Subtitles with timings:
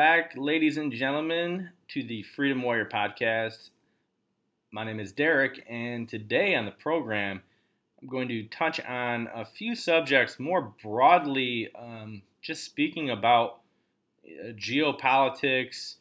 [0.00, 3.68] back, ladies and gentlemen, to the Freedom Warrior podcast.
[4.72, 7.42] My name is Derek, and today on the program,
[8.00, 13.60] I'm going to touch on a few subjects more broadly, um, just speaking about
[14.24, 15.96] uh, geopolitics,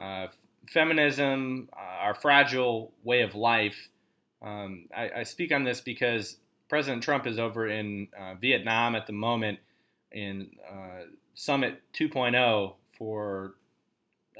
[0.00, 0.28] uh,
[0.68, 3.88] feminism, uh, our fragile way of life.
[4.40, 6.36] Um, I, I, speak on this because
[6.68, 9.58] President Trump is over in uh, Vietnam at the moment
[10.12, 13.54] in uh, Summit 2.0 for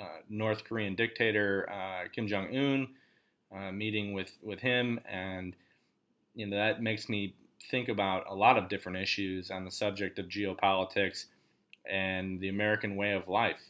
[0.00, 2.88] uh, North Korean dictator uh, Kim Jong Un,
[3.52, 5.56] uh, meeting with, with him, and
[6.36, 7.34] you know that makes me
[7.72, 11.24] think about a lot of different issues on the subject of geopolitics
[11.90, 13.60] and the American way of life.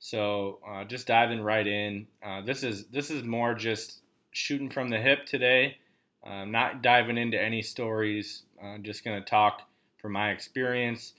[0.00, 2.08] So uh, just diving right in.
[2.20, 4.00] Uh, this is this is more just
[4.32, 5.76] shooting from the hip today.
[6.24, 8.42] I'm not diving into any stories.
[8.60, 9.62] I'm just going to talk
[9.98, 11.12] from my experience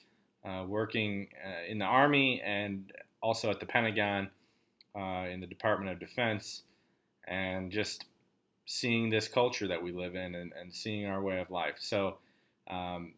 [0.47, 4.29] uh, working uh, in the Army and also at the Pentagon
[4.95, 6.63] uh, in the Department of Defense,
[7.27, 8.05] and just
[8.65, 11.75] seeing this culture that we live in and, and seeing our way of life.
[11.79, 12.17] So
[12.69, 13.13] um,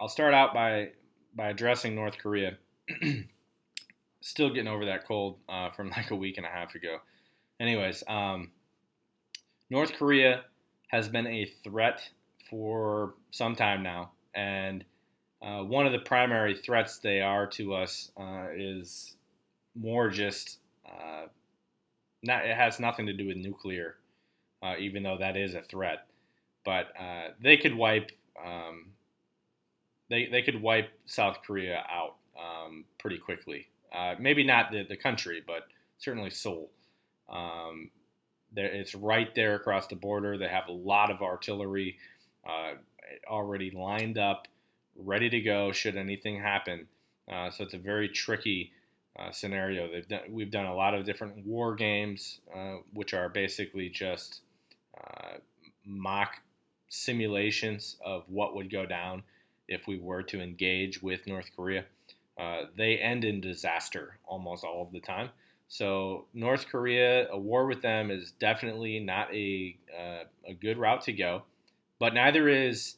[0.00, 0.90] I'll start out by
[1.34, 2.58] by addressing North Korea.
[4.20, 6.98] Still getting over that cold uh, from like a week and a half ago.
[7.60, 8.50] Anyways, um,
[9.70, 10.44] North Korea
[10.88, 12.08] has been a threat
[12.48, 14.84] for some time now, and
[15.40, 19.14] uh, one of the primary threats they are to us uh, is
[19.76, 21.26] more just uh,
[22.24, 22.44] not.
[22.44, 23.96] It has nothing to do with nuclear,
[24.62, 26.06] uh, even though that is a threat.
[26.64, 28.10] But uh, they could wipe.
[28.44, 28.86] Um,
[30.10, 33.68] they they could wipe South Korea out um, pretty quickly.
[34.18, 35.62] Maybe not the, the country, but
[35.98, 36.70] certainly Seoul.
[37.28, 37.90] Um,
[38.54, 40.36] it's right there across the border.
[40.36, 41.96] They have a lot of artillery
[43.28, 44.48] already lined up
[44.98, 46.86] ready to go should anything happen.
[47.30, 48.72] Uh, so it's a very tricky
[49.18, 49.88] uh, scenario.
[50.08, 54.42] Done, we've done a lot of different war games, uh, which are basically just
[54.96, 55.38] uh,
[55.84, 56.34] mock
[56.88, 59.22] simulations of what would go down
[59.68, 61.84] if we were to engage with North Korea.
[62.38, 65.28] Uh, they end in disaster almost all of the time.
[65.68, 71.02] So North Korea, a war with them is definitely not a uh, a good route
[71.02, 71.42] to go,
[71.98, 72.96] but neither is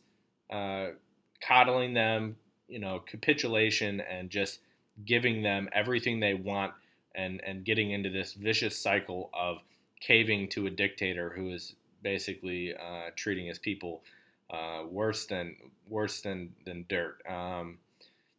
[1.40, 2.36] coddling them,
[2.68, 4.60] you know, capitulation and just
[5.04, 6.72] giving them everything they want
[7.14, 9.58] and, and getting into this vicious cycle of
[10.00, 14.02] caving to a dictator who is basically uh, treating his people
[14.50, 15.54] uh, worse than
[15.88, 17.18] worse than, than dirt.
[17.28, 17.78] Um,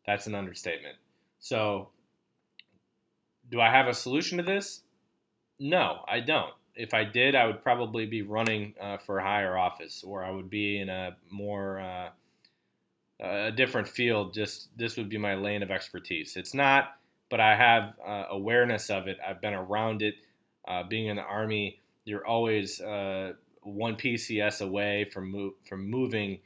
[0.06, 0.96] that's an understatement.
[1.40, 1.90] So,
[3.50, 4.82] do I have a solution to this?
[5.60, 6.54] No, I don't.
[6.76, 10.32] If I did, I would probably be running uh, for a higher office, or I
[10.32, 12.10] would be in a more uh,
[13.22, 16.36] a different field, just this would be my lane of expertise.
[16.36, 16.96] It's not,
[17.30, 19.18] but I have uh, awareness of it.
[19.26, 20.16] I've been around it.
[20.68, 26.40] Uh, being in the army, you're always uh, one PCS away from from moving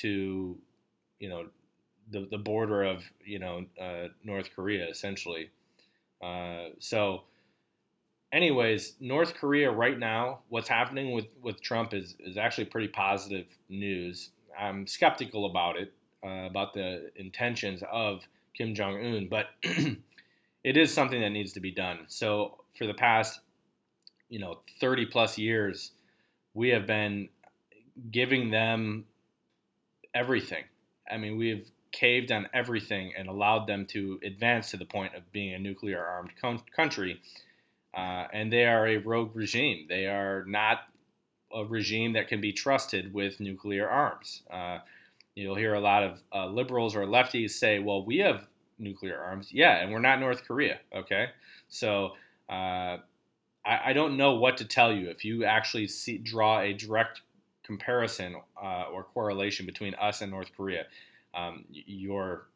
[0.00, 0.58] to,
[1.20, 1.46] you know,
[2.10, 5.50] the, the border of you know uh, North Korea essentially.
[6.22, 7.22] Uh, so,
[8.32, 13.46] anyways, North Korea right now, what's happening with with Trump is is actually pretty positive
[13.68, 14.30] news.
[14.58, 15.92] I'm skeptical about it
[16.26, 19.46] uh, about the intentions of Kim Jong Un, but
[20.64, 22.00] it is something that needs to be done.
[22.08, 23.40] So for the past,
[24.28, 25.92] you know, 30 plus years,
[26.54, 27.28] we have been
[28.10, 29.04] giving them
[30.14, 30.64] everything.
[31.10, 35.30] I mean, we've caved on everything and allowed them to advance to the point of
[35.32, 37.20] being a nuclear armed con- country.
[37.94, 39.86] Uh, and they are a rogue regime.
[39.88, 40.80] They are not
[41.54, 44.42] a regime that can be trusted with nuclear arms.
[44.50, 44.78] Uh,
[45.36, 48.46] You'll hear a lot of uh, liberals or lefties say, well, we have
[48.78, 49.50] nuclear arms.
[49.52, 50.78] Yeah, and we're not North Korea.
[50.94, 51.26] Okay.
[51.68, 52.12] So
[52.48, 52.98] uh,
[53.64, 57.20] I, I, don't know what to tell you if you actually see, draw a direct
[57.64, 60.84] comparison uh, or correlation between us and North Korea.
[61.34, 62.46] Um, you're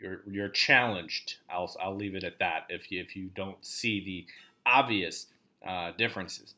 [0.00, 1.36] you're you're challenged.
[1.48, 2.66] I'll I'll leave it at that.
[2.68, 4.26] If you, if you don't see the
[4.66, 5.26] obvious
[5.66, 6.54] uh, differences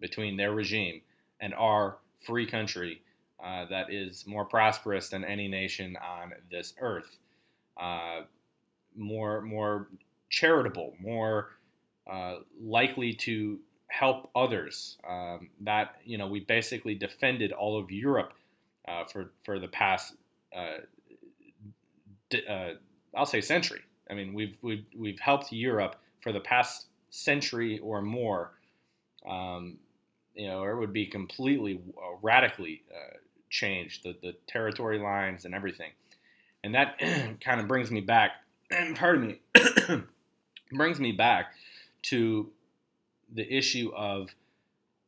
[0.00, 1.02] between their regime
[1.40, 3.02] and our free country
[3.42, 7.18] uh, that is more prosperous than any nation on this earth,
[7.80, 8.22] uh,
[8.96, 9.88] more more
[10.28, 11.50] charitable, more
[12.10, 14.98] uh, likely to help others.
[15.08, 18.32] Um, that you know, we basically defended all of Europe
[18.88, 20.14] uh, for for the past,
[20.54, 20.78] uh,
[23.14, 23.82] I'll say century.
[24.10, 28.52] I mean, we've we've we've helped Europe for the past century or more.
[29.28, 29.78] Um,
[30.34, 31.80] you know, it would be completely
[32.22, 32.82] radically
[33.50, 35.90] changed, the, the territory lines and everything.
[36.64, 36.98] And that
[37.40, 38.32] kind of brings me back,
[38.94, 39.40] pardon me,
[40.72, 41.52] brings me back
[42.02, 42.50] to
[43.32, 44.30] the issue of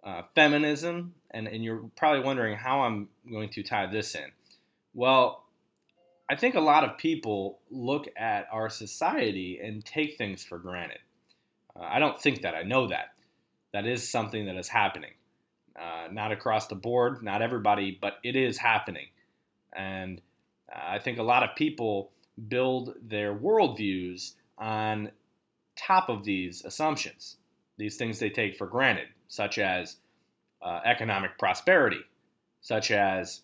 [0.05, 4.31] uh, feminism, and, and you're probably wondering how I'm going to tie this in.
[4.95, 5.45] Well,
[6.29, 10.99] I think a lot of people look at our society and take things for granted.
[11.75, 12.55] Uh, I don't think that.
[12.55, 13.15] I know that.
[13.73, 15.11] That is something that is happening.
[15.78, 19.06] Uh, not across the board, not everybody, but it is happening.
[19.72, 20.20] And
[20.70, 22.11] uh, I think a lot of people
[22.49, 25.11] build their worldviews on
[25.76, 27.37] top of these assumptions,
[27.78, 29.96] these things they take for granted, such as
[30.61, 32.05] uh, economic prosperity,
[32.61, 33.43] such as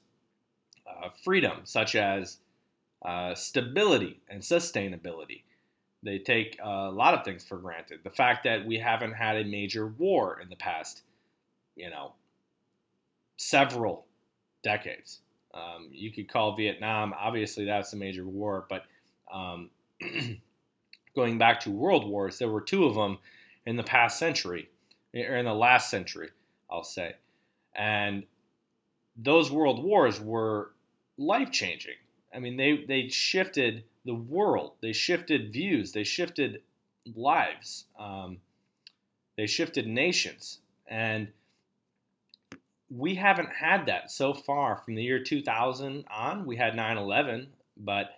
[0.87, 2.39] uh, freedom, such as
[3.05, 5.43] uh, stability and sustainability.
[6.03, 8.01] They take a lot of things for granted.
[8.05, 11.03] The fact that we haven't had a major war in the past,
[11.77, 12.13] you know,
[13.37, 14.07] several
[14.63, 15.21] decades.
[15.55, 18.85] Um, you could call Vietnam, obviously, that's a major war, but
[19.33, 19.71] um,
[21.15, 23.19] going back to world wars, there were two of them
[23.65, 24.69] in the past century,
[25.15, 26.31] or in the last century,
[26.71, 27.15] I'll say.
[27.75, 28.25] And
[29.17, 30.73] those world wars were
[31.17, 31.95] life changing.
[32.35, 36.61] I mean, they, they shifted the world, they shifted views, they shifted
[37.15, 38.39] lives, um,
[39.37, 40.59] they shifted nations.
[40.87, 41.29] And
[42.91, 46.47] we haven't had that so far from the year 2000 on.
[46.47, 48.11] We had 9 11, but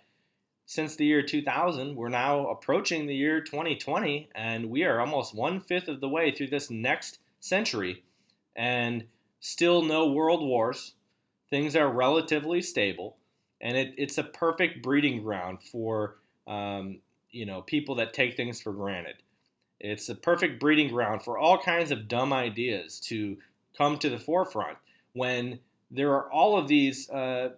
[0.65, 5.61] since the year 2000, we're now approaching the year 2020, and we are almost one
[5.61, 8.03] fifth of the way through this next century,
[8.55, 9.05] and
[9.39, 10.93] still no world wars.
[11.49, 13.17] Things are relatively stable,
[13.59, 16.99] and it, it's a perfect breeding ground for um,
[17.31, 19.15] you know people that take things for granted.
[19.79, 23.37] It's a perfect breeding ground for all kinds of dumb ideas to
[23.79, 24.77] come to the forefront
[25.13, 25.59] when
[25.89, 27.49] there are all of these uh,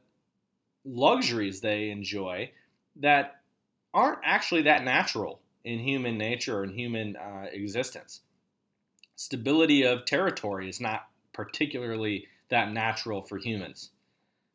[0.86, 2.50] luxuries they enjoy
[2.98, 3.42] that
[3.94, 8.22] aren't actually that natural in human nature or in human uh, existence.
[9.16, 13.90] Stability of territory is not particularly that natural for humans,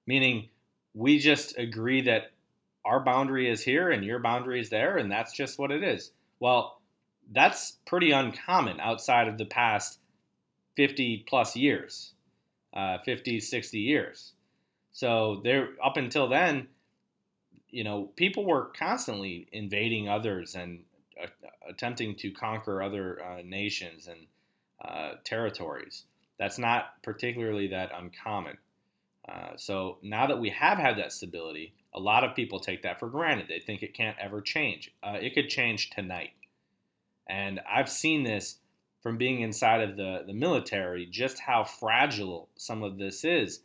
[0.07, 0.49] meaning
[0.95, 2.31] we just agree that
[2.85, 6.13] our boundary is here and your boundary is there, and that's just what it is.
[6.39, 6.81] Well,
[7.33, 9.99] that's pretty uncommon outside of the past
[10.77, 12.13] 50 plus years,
[12.75, 14.33] uh, 50, 60 years.
[14.93, 16.69] So there, up until then,
[17.71, 20.85] you know, people were constantly invading others and
[21.23, 21.27] uh,
[21.69, 24.27] attempting to conquer other uh, nations and
[24.83, 26.05] uh, territories.
[26.39, 28.59] That's not particularly that uncommon.
[29.29, 33.01] Uh, so now that we have had that stability, a lot of people take that
[33.01, 33.49] for granted.
[33.49, 34.93] They think it can't ever change.
[35.03, 36.31] Uh, it could change tonight.
[37.27, 38.59] And I've seen this
[39.07, 43.61] from being inside of the, the military, just how fragile some of this is.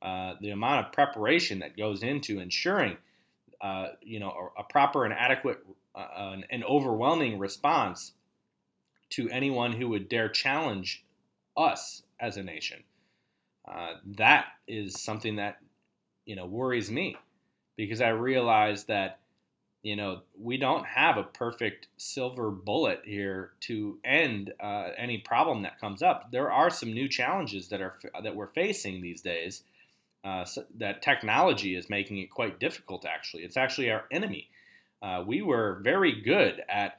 [0.00, 2.96] Uh, the amount of preparation that goes into ensuring,
[3.60, 5.58] uh, you know, a, a, proper and adequate
[5.94, 8.12] uh, and overwhelming response
[9.10, 11.04] to anyone who would dare challenge
[11.58, 12.82] us as a nation.
[13.70, 15.58] Uh, that is something that
[16.24, 17.18] you know worries me
[17.76, 19.18] because I realize that
[19.86, 25.62] you know, we don't have a perfect silver bullet here to end uh, any problem
[25.62, 26.32] that comes up.
[26.32, 29.62] There are some new challenges that are that we're facing these days.
[30.24, 33.06] Uh, so that technology is making it quite difficult.
[33.06, 34.48] Actually, it's actually our enemy.
[35.00, 36.98] Uh, we were very good at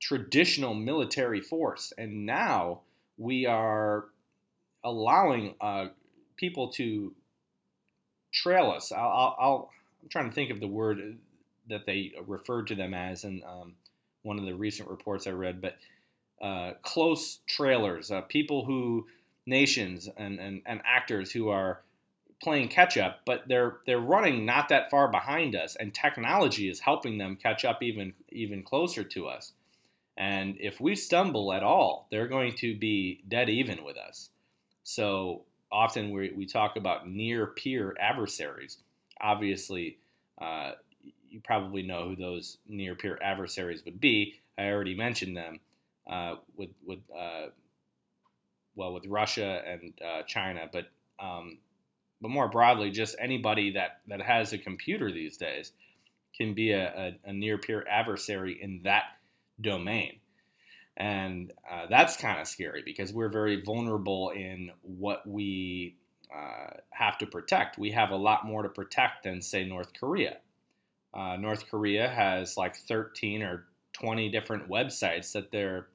[0.00, 2.80] traditional military force, and now
[3.18, 4.06] we are
[4.82, 5.88] allowing uh,
[6.38, 7.12] people to
[8.32, 8.92] trail us.
[8.92, 9.70] I'll, I'll, I'll,
[10.02, 11.18] I'm trying to think of the word
[11.68, 13.74] that they referred to them as in um,
[14.22, 15.76] one of the recent reports I read, but
[16.40, 19.06] uh, close trailers, uh, people who
[19.46, 21.80] nations and, and, and actors who are
[22.42, 26.80] playing catch up, but they're they're running not that far behind us, and technology is
[26.80, 29.52] helping them catch up even even closer to us.
[30.16, 34.30] And if we stumble at all, they're going to be dead even with us.
[34.84, 35.42] So
[35.72, 38.78] often we, we talk about near peer adversaries.
[39.20, 39.98] Obviously,
[40.40, 40.72] uh,
[41.34, 44.34] you probably know who those near peer adversaries would be.
[44.56, 45.58] I already mentioned them
[46.06, 47.46] uh, with with uh,
[48.76, 50.84] well with Russia and uh, China, but
[51.18, 51.58] um,
[52.20, 55.72] but more broadly, just anybody that that has a computer these days
[56.36, 59.04] can be a, a, a near peer adversary in that
[59.60, 60.20] domain.
[60.96, 65.96] And uh, that's kind of scary because we're very vulnerable in what we
[66.32, 67.78] uh, have to protect.
[67.78, 70.38] We have a lot more to protect than, say, North Korea.
[71.14, 75.86] Uh, North Korea has like 13 or 20 different websites that their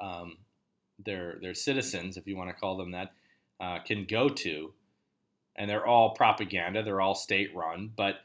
[0.00, 0.36] um,
[1.04, 3.12] their their citizens, if you want to call them that,
[3.60, 4.72] uh, can go to,
[5.56, 6.82] and they're all propaganda.
[6.82, 7.90] They're all state run.
[7.96, 8.16] But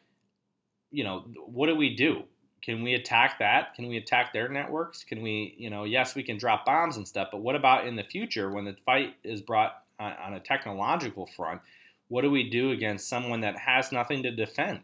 [0.91, 2.23] you know, what do we do?
[2.61, 3.73] can we attack that?
[3.75, 5.03] Can we attack their networks?
[5.03, 7.95] Can we, you know, yes, we can drop bombs and stuff, but what about in
[7.95, 11.61] the future when the fight is brought on, on a technological front?
[12.09, 14.81] What do we do against someone that has nothing to defend?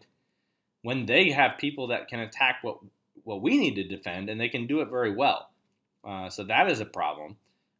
[0.85, 2.77] When they have people that can attack what
[3.23, 5.49] what we need to defend, and they can do it very well.
[6.03, 7.37] Uh, so that is a problem.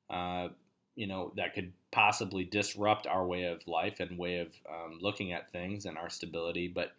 [0.10, 0.48] Uh,
[0.96, 5.34] you know, that could possibly disrupt our way of life and way of um, looking
[5.34, 6.68] at things and our stability.
[6.68, 6.94] But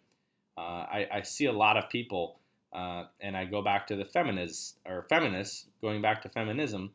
[0.57, 2.39] uh, I, I, see a lot of people,
[2.71, 6.91] uh, and I go back to the feminists or feminists, going back to feminism,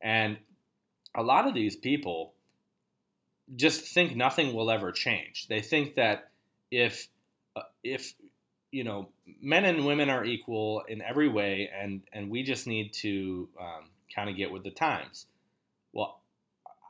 [0.00, 0.36] and
[1.14, 2.32] a lot of these people
[3.54, 5.46] just think nothing will ever change.
[5.46, 6.30] They think that
[6.72, 7.06] if
[7.54, 8.14] uh, if
[8.72, 9.10] you know
[9.40, 13.84] men and women are equal in every way, and and we just need to um,
[14.12, 15.26] kind of get with the times.
[15.92, 16.18] Well,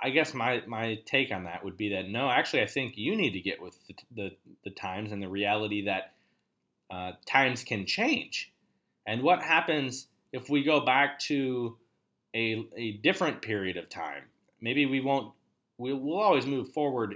[0.02, 3.14] I guess my, my take on that would be that no, actually, I think you
[3.14, 4.30] need to get with the, the,
[4.64, 6.12] the times and the reality that
[6.90, 8.52] uh, times can change.
[9.06, 11.76] And what happens if we go back to
[12.34, 14.24] a, a different period of time?
[14.60, 15.32] Maybe we won't,
[15.78, 17.14] we'll, we'll always move forward,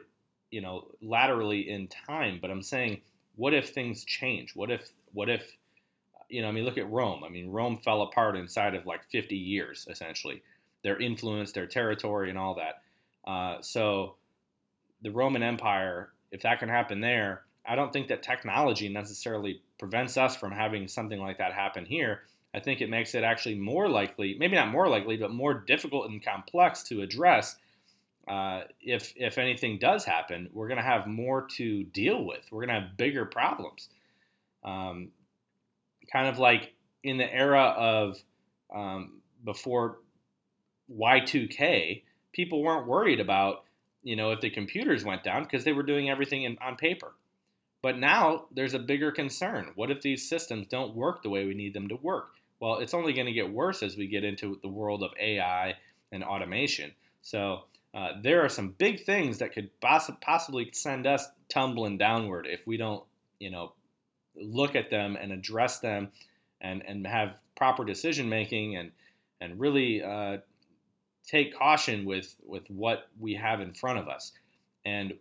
[0.52, 2.38] you know, laterally in time.
[2.40, 3.00] But I'm saying,
[3.36, 4.54] what if things change?
[4.56, 5.56] What if, what if,
[6.28, 7.22] you know, I mean, look at Rome.
[7.24, 10.42] I mean, Rome fell apart inside of like 50 years, essentially
[10.82, 12.82] their influence, their territory, and all that.
[13.28, 14.14] Uh, so
[15.02, 20.16] the Roman Empire, if that can happen there, I don't think that technology necessarily prevents
[20.16, 22.22] us from having something like that happen here.
[22.54, 26.08] I think it makes it actually more likely, maybe not more likely, but more difficult
[26.08, 27.56] and complex to address.
[28.28, 32.44] Uh, if if anything does happen, we're going to have more to deal with.
[32.50, 33.88] We're going to have bigger problems.
[34.64, 35.10] Um,
[36.12, 36.72] kind of like
[37.04, 38.18] in the era of
[38.74, 39.98] um, before
[40.92, 42.02] Y2K,
[42.32, 43.64] people weren't worried about,
[44.02, 47.14] you know, if the computers went down because they were doing everything in, on paper.
[47.82, 49.70] But now there's a bigger concern.
[49.76, 52.30] What if these systems don't work the way we need them to work?
[52.58, 55.74] Well, it's only going to get worse as we get into the world of AI
[56.10, 56.92] and automation.
[57.22, 57.64] So
[57.96, 62.66] uh, there are some big things that could poss- possibly send us tumbling downward if
[62.66, 63.02] we don't,
[63.40, 63.72] you know,
[64.36, 66.08] look at them and address them
[66.60, 68.92] and, and have proper decision making and,
[69.40, 70.36] and really uh,
[71.26, 74.32] take caution with with what we have in front of us.
[74.84, 75.14] And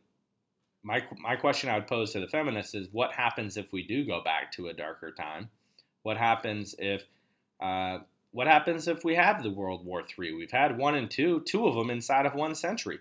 [0.83, 4.05] my my question I would pose to the feminists is, what happens if we do
[4.05, 5.49] go back to a darker time?
[6.03, 7.03] What happens if
[7.59, 7.99] uh,
[8.35, 10.33] what happens if we have the World War III?
[10.33, 12.99] We've had one and two, two of them inside of one century.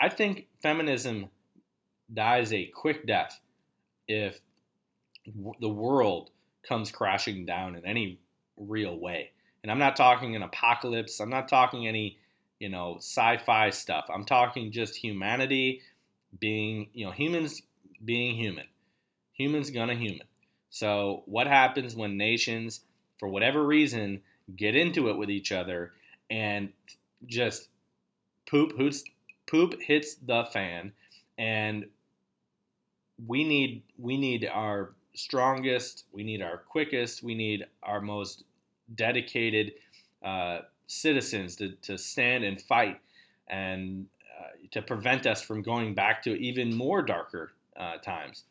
[0.00, 1.28] I think feminism
[2.14, 3.38] dies a quick death
[4.08, 4.40] if
[5.60, 6.30] the world
[6.66, 8.18] comes crashing down in any
[8.56, 9.32] real way.
[9.62, 11.20] And I'm not talking an apocalypse.
[11.20, 12.16] I'm not talking any,
[12.58, 14.06] you know, sci-fi stuff.
[14.08, 15.82] I'm talking just humanity
[16.40, 17.60] being, you know, humans
[18.02, 18.64] being human.
[19.34, 20.26] Humans gonna human.
[20.70, 22.80] So what happens when nations,
[23.18, 24.20] for whatever reason,
[24.56, 25.92] get into it with each other
[26.30, 26.70] and
[27.26, 27.68] just
[28.48, 29.02] poop hoots,
[29.46, 30.92] poop hits the fan
[31.38, 31.86] and
[33.26, 38.44] we need we need our strongest, we need our quickest, we need our most
[38.94, 39.72] dedicated
[40.22, 43.00] uh, citizens to, to stand and fight
[43.48, 44.06] and
[44.38, 48.44] uh, to prevent us from going back to even more darker uh, times.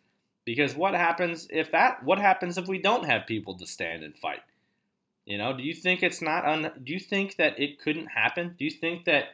[0.43, 2.03] Because what happens if that?
[2.03, 4.41] What happens if we don't have people to stand and fight?
[5.25, 6.45] You know, do you think it's not?
[6.45, 8.55] Un, do you think that it couldn't happen?
[8.57, 9.29] Do you think that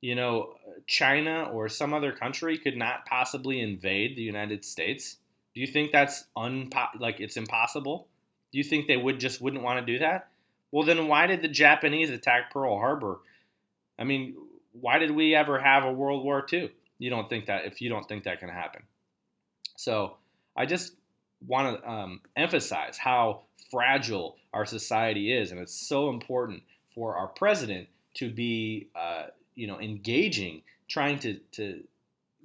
[0.00, 0.54] you know
[0.86, 5.16] China or some other country could not possibly invade the United States?
[5.54, 8.06] Do you think that's unpo- like it's impossible?
[8.52, 10.28] Do you think they would just wouldn't want to do that?
[10.70, 13.20] Well, then why did the Japanese attack Pearl Harbor?
[13.98, 14.36] I mean,
[14.72, 16.70] why did we ever have a World War II?
[16.98, 18.82] You don't think that if you don't think that can happen.
[19.76, 20.16] So
[20.56, 20.94] I just
[21.46, 26.62] want to um, emphasize how fragile our society is, and it's so important
[26.94, 31.82] for our president to be, uh, you know, engaging, trying to to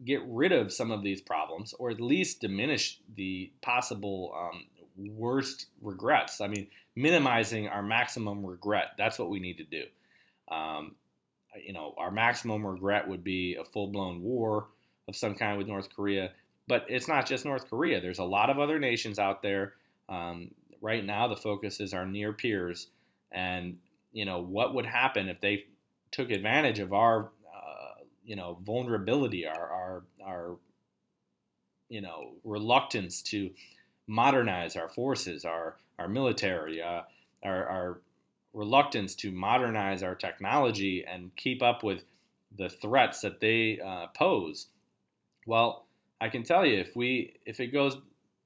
[0.05, 4.63] get rid of some of these problems, or at least diminish the possible um,
[4.97, 6.39] worst regrets.
[6.41, 8.91] I mean, minimizing our maximum regret.
[8.97, 9.83] That's what we need to do.
[10.49, 10.95] Um,
[11.65, 14.67] you know, our maximum regret would be a full blown war
[15.07, 16.31] of some kind with North Korea.
[16.67, 18.01] But it's not just North Korea.
[18.01, 19.73] There's a lot of other nations out there.
[20.09, 22.87] Um, right now, the focus is our near peers.
[23.31, 23.77] And,
[24.11, 25.65] you know, what would happen if they
[26.11, 30.57] took advantage of our, uh, you know, vulnerability, our, our, our,
[31.89, 33.49] you know, reluctance to
[34.07, 37.01] modernize our forces, our our military, uh,
[37.43, 38.01] our, our
[38.53, 42.03] reluctance to modernize our technology and keep up with
[42.55, 44.67] the threats that they uh, pose.
[45.47, 45.86] Well,
[46.19, 47.97] I can tell you if we if it goes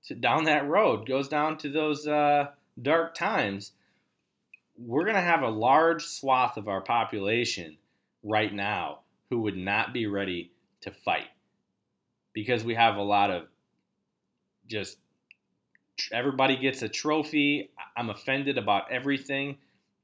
[0.05, 2.47] to, down that road, goes down to those uh,
[2.81, 3.71] dark times,
[4.77, 7.77] we're going to have a large swath of our population
[8.23, 8.99] right now
[9.29, 10.51] who would not be ready
[10.81, 11.27] to fight
[12.33, 13.43] because we have a lot of
[14.67, 14.97] just
[16.11, 17.69] everybody gets a trophy.
[17.95, 19.57] I'm offended about everything.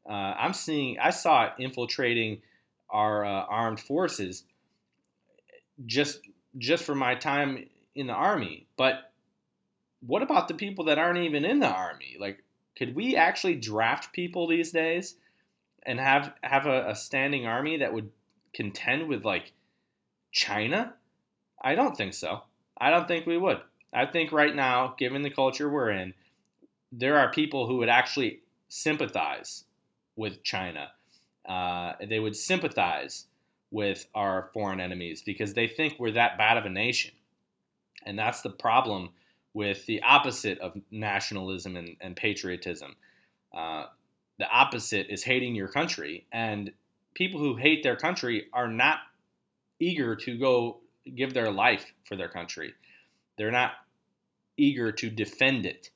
[0.08, 2.42] Uh, I'm seeing, I saw it infiltrating
[2.90, 4.44] our uh, armed forces
[5.86, 6.22] just
[6.58, 8.68] just for my time in the army.
[8.78, 9.12] But
[10.02, 12.18] what about the people that aren't even in the army?
[12.20, 12.44] Like,
[12.78, 15.16] could we actually draft people these days
[15.84, 18.12] and have have a, a standing army that would
[18.54, 19.52] contend with like
[20.32, 20.94] China?
[21.62, 22.44] I don't think so.
[22.80, 23.60] I don't think we would.
[23.94, 26.14] I think right now, given the culture we're in,
[26.92, 29.64] there are people who would actually sympathize
[30.16, 30.90] with China.
[31.48, 33.26] Uh, they would sympathize
[33.72, 37.12] with our foreign enemies because they think we're that bad of a nation.
[38.06, 39.10] And that's the problem
[39.54, 42.96] with the opposite of nationalism and, and patriotism.
[43.56, 43.86] Uh,
[44.40, 46.26] the opposite is hating your country.
[46.32, 46.72] And
[47.14, 49.00] people who hate their country are not
[49.80, 50.78] eager to go
[51.16, 52.74] give their life for their country.
[53.38, 53.72] They're not
[54.58, 55.90] eager to defend it,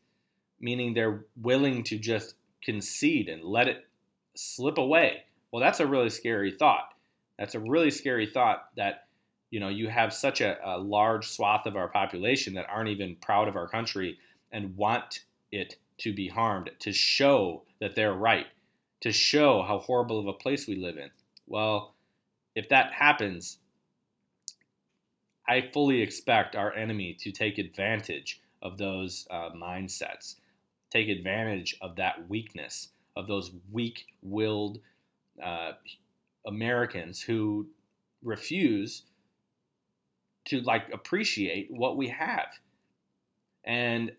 [0.59, 3.85] meaning they're willing to just concede and let it
[4.35, 5.23] slip away.
[5.51, 6.90] Well, that's a really scary thought.
[7.41, 9.07] That's a really scary thought that
[9.49, 13.15] you know you have such a, a large swath of our population that aren't even
[13.15, 14.19] proud of our country
[14.51, 18.45] and want it to be harmed to show that they're right,
[18.99, 21.09] to show how horrible of a place we live in.
[21.47, 21.95] Well,
[22.53, 23.57] if that happens,
[25.47, 30.35] I fully expect our enemy to take advantage of those uh, mindsets,
[30.91, 34.79] take advantage of that weakness, of those weak willed
[35.43, 35.71] uh,
[36.45, 37.67] Americans who
[38.23, 39.03] refuse
[40.45, 42.47] to like appreciate what we have.
[43.63, 44.11] And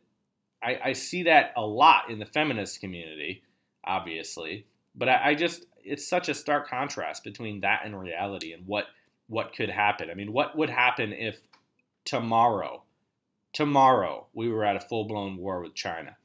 [0.63, 3.43] I, I see that a lot in the feminist community,
[3.85, 8.67] obviously, but I, I just it's such a stark contrast between that and reality and
[8.67, 8.87] what
[9.29, 10.11] what could happen.
[10.11, 11.41] I mean, what would happen if
[12.05, 12.83] tomorrow,
[13.53, 16.17] tomorrow, we were at a full blown war with China?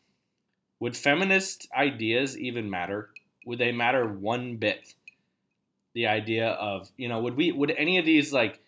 [0.79, 3.10] Would feminist ideas even matter?
[3.45, 4.93] Would they matter one bit?
[5.97, 8.60] The idea of, you know, would we, would any of these like,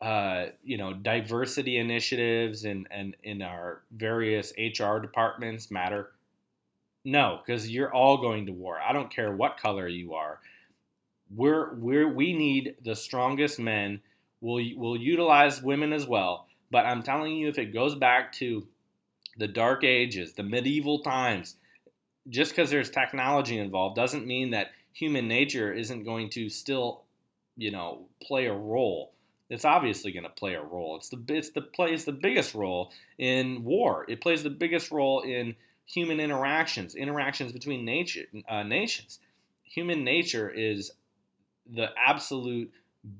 [0.00, 6.12] uh, you know, diversity initiatives and, and in our various HR departments matter?
[7.04, 8.78] No, because you're all going to war.
[8.80, 10.40] I don't care what color you are
[11.30, 14.00] we're we're we need the strongest men.
[14.40, 16.46] We'll we'll utilize women as well.
[16.70, 18.66] But I'm telling you, if it goes back to
[19.36, 21.56] the dark ages, the medieval times,
[22.28, 27.02] just because there's technology involved doesn't mean that human nature isn't going to still,
[27.56, 29.12] you know, play a role.
[29.50, 30.96] It's obviously going to play a role.
[30.96, 34.06] It's the it's the plays the biggest role in war.
[34.08, 35.54] It plays the biggest role in
[35.84, 39.18] human interactions, interactions between nature uh, nations.
[39.64, 40.92] Human nature is
[41.70, 42.72] the absolute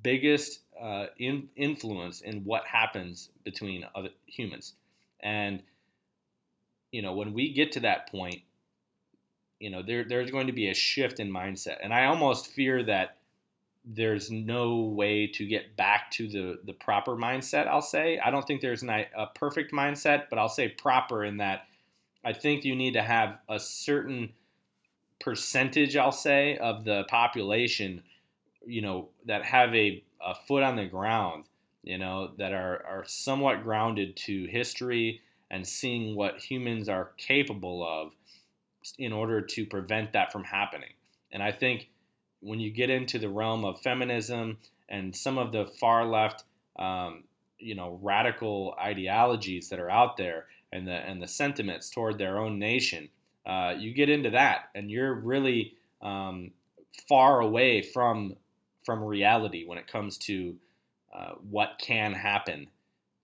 [0.02, 4.74] biggest uh, in, influence in what happens between other humans.
[5.20, 5.62] And
[6.90, 8.42] you know, when we get to that point,
[9.64, 12.82] you know, there, there's going to be a shift in mindset, and I almost fear
[12.84, 13.16] that
[13.84, 17.66] there's no way to get back to the the proper mindset.
[17.66, 21.38] I'll say I don't think there's an, a perfect mindset, but I'll say proper in
[21.38, 21.66] that
[22.24, 24.32] I think you need to have a certain
[25.20, 25.96] percentage.
[25.96, 28.02] I'll say of the population
[28.66, 31.44] you know, that have a, a foot on the ground,
[31.82, 37.86] you know, that are, are somewhat grounded to history and seeing what humans are capable
[37.86, 38.12] of
[38.98, 40.92] in order to prevent that from happening.
[41.32, 41.88] And I think
[42.40, 46.44] when you get into the realm of feminism and some of the far left,
[46.78, 47.24] um,
[47.58, 52.38] you know, radical ideologies that are out there and the and the sentiments toward their
[52.38, 53.08] own nation,
[53.46, 56.50] uh, you get into that, and you're really um,
[57.08, 58.36] far away from
[58.84, 60.56] from reality when it comes to
[61.14, 62.66] uh, what can happen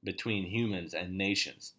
[0.03, 1.75] between humans and nations.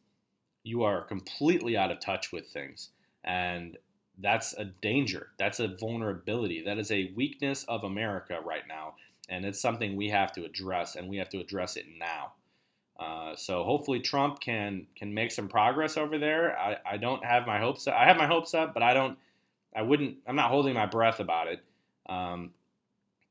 [0.63, 2.89] You are completely out of touch with things.
[3.23, 3.77] And
[4.19, 5.29] that's a danger.
[5.37, 6.63] That's a vulnerability.
[6.63, 8.95] That is a weakness of America right now.
[9.29, 12.33] And it's something we have to address, and we have to address it now.
[12.99, 16.57] Uh, so hopefully Trump can can make some progress over there.
[16.57, 17.95] I, I don't have my hopes up.
[17.95, 19.17] I have my hopes up, but I don't.
[19.75, 20.17] I wouldn't.
[20.27, 21.63] I'm not holding my breath about it.
[22.07, 22.51] Um,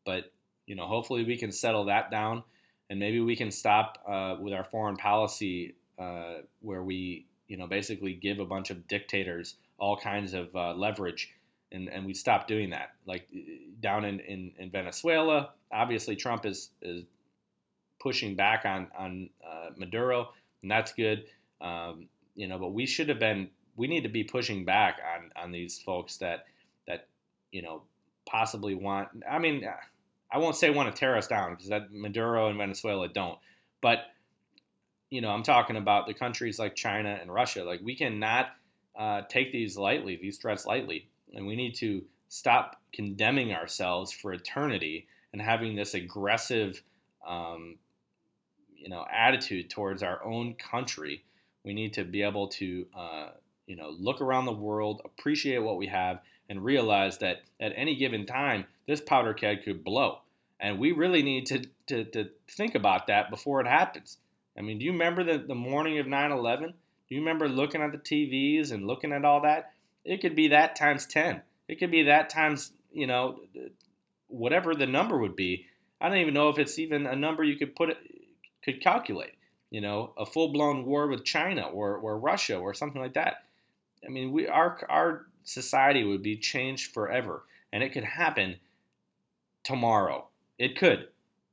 [0.05, 0.33] but
[0.67, 2.43] you know, hopefully we can settle that down,
[2.89, 7.67] and maybe we can stop uh, with our foreign policy uh, where we, you know,
[7.67, 11.31] basically give a bunch of dictators all kinds of uh, leverage,
[11.73, 12.91] and and we stopped doing that.
[13.07, 13.27] Like
[13.81, 17.03] down in, in, in Venezuela, obviously Trump is is
[17.99, 20.29] pushing back on on uh, Maduro,
[20.63, 21.25] and that's good.
[21.61, 23.51] Um, you know, but we should have been.
[23.77, 26.45] We need to be pushing back on on these folks that
[26.87, 27.09] that
[27.51, 27.83] you know
[28.27, 29.09] possibly want.
[29.29, 29.65] I mean,
[30.31, 33.39] I won't say want to tear us down because that Maduro and Venezuela don't,
[33.81, 34.01] but
[35.09, 37.65] you know, I'm talking about the countries like China and Russia.
[37.65, 38.51] Like we cannot
[38.99, 44.33] uh, take these lightly, these threats lightly, and we need to stop condemning ourselves for
[44.33, 46.83] eternity and having this aggressive,
[47.27, 47.77] um,
[48.77, 51.23] you know, attitude towards our own country.
[51.65, 53.29] We need to be able to, uh,
[53.67, 57.97] you know, look around the world, appreciate what we have, and realize that at any
[57.97, 60.21] given time, this powder keg could blow.
[60.59, 64.19] And we really need to, to, to think about that before it happens.
[64.59, 66.75] I mean, do you remember the, the morning of 9 11?
[67.11, 69.73] Do you remember looking at the TVs and looking at all that?
[70.05, 71.43] It could be that times 10.
[71.67, 73.41] It could be that times, you know,
[74.29, 75.67] whatever the number would be.
[76.01, 77.99] I don't even know if it's even a number you could put it,
[78.65, 79.35] could calculate.
[79.71, 83.45] You know, a full blown war with China or, or Russia or something like that.
[84.05, 87.43] I mean, we our our society would be changed forever,
[87.73, 88.57] and it could happen
[89.63, 90.27] tomorrow.
[90.59, 91.09] It could.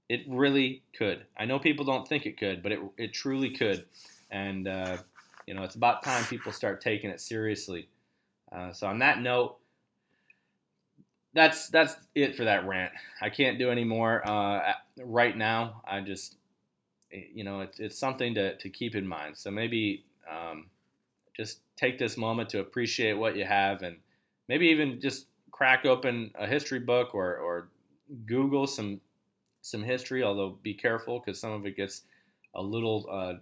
[0.09, 1.25] It really could.
[1.37, 3.85] I know people don't think it could, but it, it truly could.
[4.31, 4.97] And, uh,
[5.47, 7.89] you know, it's about time people start taking it seriously.
[8.51, 9.57] Uh, so, on that note,
[11.33, 12.91] that's that's it for that rant.
[13.21, 15.81] I can't do any more uh, right now.
[15.87, 16.35] I just,
[17.11, 19.37] you know, it's, it's something to, to keep in mind.
[19.37, 20.67] So maybe um,
[21.35, 23.97] just take this moment to appreciate what you have and
[24.49, 27.69] maybe even just crack open a history book or, or
[28.25, 28.99] Google some
[29.61, 32.03] some history, although be careful because some of it gets
[32.55, 33.33] a little uh,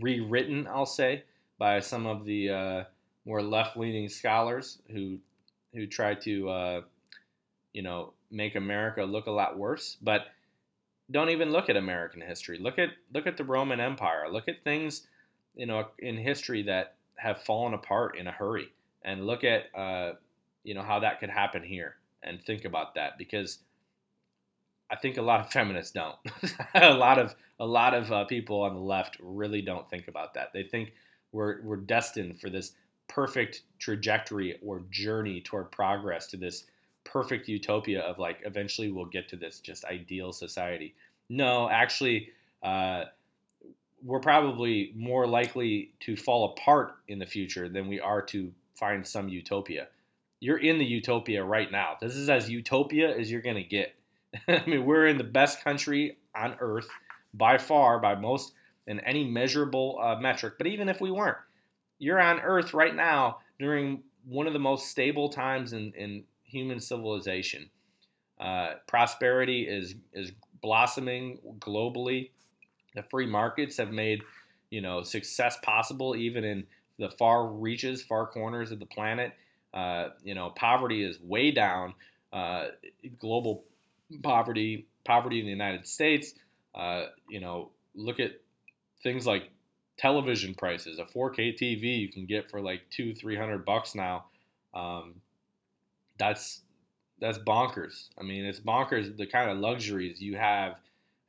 [0.00, 1.24] rewritten, I'll say,
[1.58, 2.84] by some of the uh,
[3.24, 5.18] more left-leaning scholars who
[5.74, 6.80] who try to uh,
[7.72, 9.96] you know make America look a lot worse.
[10.02, 10.26] But
[11.10, 12.58] don't even look at American history.
[12.58, 14.28] Look at look at the Roman Empire.
[14.30, 15.06] Look at things
[15.54, 18.72] you know in history that have fallen apart in a hurry,
[19.04, 20.14] and look at uh,
[20.64, 23.58] you know how that could happen here, and think about that because
[24.92, 26.16] I think a lot of feminists don't.
[26.74, 30.34] a lot of a lot of uh, people on the left really don't think about
[30.34, 30.52] that.
[30.52, 30.92] They think
[31.32, 32.72] we're we're destined for this
[33.08, 36.64] perfect trajectory or journey toward progress to this
[37.04, 40.94] perfect utopia of like eventually we'll get to this just ideal society.
[41.28, 42.28] No, actually,
[42.62, 43.04] uh,
[44.04, 49.06] we're probably more likely to fall apart in the future than we are to find
[49.06, 49.88] some utopia.
[50.40, 51.96] You're in the utopia right now.
[52.00, 53.94] This is as utopia as you're going to get.
[54.48, 56.88] I mean, we're in the best country on earth
[57.34, 58.54] by far, by most,
[58.86, 60.54] in any measurable uh, metric.
[60.58, 61.38] But even if we weren't,
[61.98, 66.80] you're on earth right now during one of the most stable times in, in human
[66.80, 67.68] civilization.
[68.40, 72.30] Uh, prosperity is is blossoming globally.
[72.94, 74.22] The free markets have made
[74.70, 76.64] you know success possible even in
[76.98, 79.32] the far reaches, far corners of the planet.
[79.72, 81.94] Uh, you know, poverty is way down.
[82.32, 82.68] Uh,
[83.18, 83.64] global
[84.20, 86.34] poverty, poverty in the United States.
[86.74, 88.32] Uh, you know, look at
[89.02, 89.50] things like
[89.96, 90.98] television prices.
[90.98, 94.24] A 4K TV you can get for like two, three hundred bucks now.
[94.74, 95.14] Um,
[96.18, 96.62] that's
[97.20, 98.08] that's bonkers.
[98.18, 100.80] I mean, it's bonkers the kind of luxuries you have,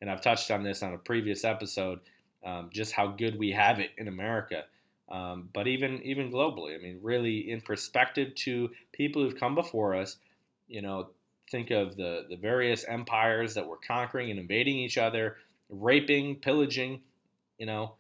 [0.02, 2.00] and I've touched on this on a previous episode.
[2.44, 4.64] Um, just how good we have it in America,
[5.10, 6.76] um, but even even globally.
[6.76, 10.18] I mean, really in perspective to people who've come before us,
[10.68, 11.10] you know,
[11.54, 15.38] think of the, the various empires that were conquering and invading each other,
[15.70, 17.00] raping, pillaging,
[17.60, 17.94] you know,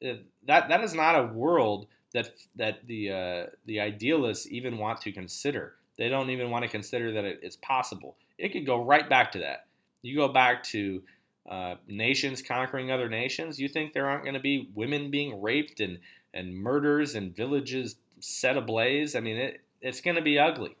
[0.00, 5.12] that that is not a world that that the uh, the idealists even want to
[5.12, 5.76] consider.
[5.96, 8.16] They don't even want to consider that it's possible.
[8.36, 9.66] It could go right back to that.
[10.02, 11.02] You go back to
[11.48, 13.60] uh, nations conquering other nations.
[13.60, 15.98] You think there aren't going to be women being raped and
[16.34, 19.14] and murders and villages set ablaze?
[19.14, 20.76] I mean, it, it's going to be ugly.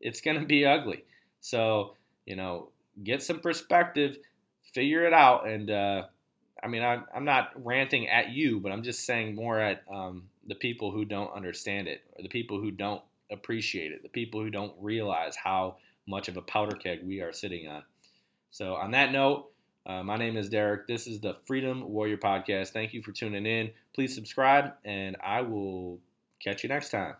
[0.00, 1.04] It's going to be ugly.
[1.44, 1.92] So,
[2.24, 2.70] you know,
[3.02, 4.16] get some perspective,
[4.72, 5.46] figure it out.
[5.46, 6.04] And, uh,
[6.62, 10.22] I mean, I'm, I'm not ranting at you, but I'm just saying more at um,
[10.46, 14.40] the people who don't understand it, or the people who don't appreciate it, the people
[14.40, 15.76] who don't realize how
[16.06, 17.82] much of a powder keg we are sitting on.
[18.50, 19.50] So, on that note,
[19.84, 20.86] uh, my name is Derek.
[20.86, 22.70] This is the Freedom Warrior Podcast.
[22.70, 23.70] Thank you for tuning in.
[23.94, 25.98] Please subscribe, and I will
[26.42, 27.16] catch you next time.